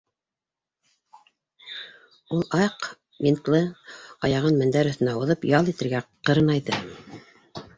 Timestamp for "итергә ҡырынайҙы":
5.75-6.81